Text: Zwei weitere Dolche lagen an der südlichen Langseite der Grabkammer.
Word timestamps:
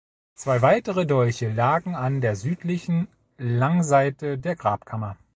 Zwei 0.33 0.63
weitere 0.63 1.05
Dolche 1.05 1.49
lagen 1.51 1.93
an 1.93 2.21
der 2.21 2.35
südlichen 2.35 3.07
Langseite 3.37 4.39
der 4.39 4.55
Grabkammer. 4.55 5.15